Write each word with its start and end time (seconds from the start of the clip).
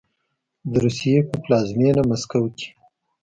د 0.71 0.73
روسیې 0.83 1.19
په 1.29 1.35
پلازمینه 1.43 2.01
مسکو 2.09 2.43
کې 2.57 2.67